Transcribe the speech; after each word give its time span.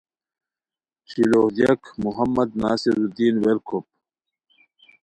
شیلوغ 1.09 1.47
دیاک: 1.55 1.81
محمد 2.03 2.49
ناصح 2.61 2.93
الدین 2.99 3.35
ورکوپ 3.45 3.85